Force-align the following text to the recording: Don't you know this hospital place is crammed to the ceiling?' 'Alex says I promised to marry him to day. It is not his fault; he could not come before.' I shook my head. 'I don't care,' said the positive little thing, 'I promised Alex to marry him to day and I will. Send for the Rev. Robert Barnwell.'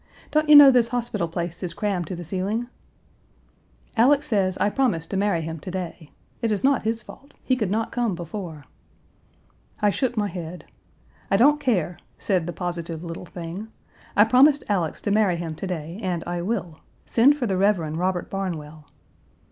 Don't 0.31 0.49
you 0.49 0.55
know 0.55 0.71
this 0.71 0.87
hospital 0.87 1.27
place 1.27 1.61
is 1.61 1.75
crammed 1.75 2.07
to 2.07 2.15
the 2.15 2.23
ceiling?' 2.23 2.65
'Alex 3.95 4.27
says 4.27 4.57
I 4.57 4.71
promised 4.71 5.11
to 5.11 5.15
marry 5.17 5.41
him 5.41 5.59
to 5.59 5.69
day. 5.69 6.11
It 6.41 6.51
is 6.51 6.63
not 6.63 6.81
his 6.81 7.03
fault; 7.03 7.35
he 7.43 7.55
could 7.55 7.69
not 7.69 7.91
come 7.91 8.15
before.' 8.15 8.65
I 9.79 9.91
shook 9.91 10.17
my 10.17 10.27
head. 10.29 10.65
'I 11.29 11.37
don't 11.37 11.59
care,' 11.59 11.99
said 12.17 12.47
the 12.47 12.51
positive 12.51 13.03
little 13.03 13.27
thing, 13.27 13.67
'I 14.17 14.23
promised 14.23 14.63
Alex 14.67 15.01
to 15.01 15.11
marry 15.11 15.35
him 15.35 15.53
to 15.53 15.67
day 15.67 15.99
and 16.01 16.23
I 16.25 16.41
will. 16.41 16.79
Send 17.05 17.37
for 17.37 17.45
the 17.45 17.55
Rev. 17.57 17.77
Robert 17.95 18.27
Barnwell.' 18.27 18.87